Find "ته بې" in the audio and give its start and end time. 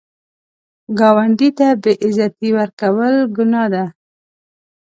1.57-1.93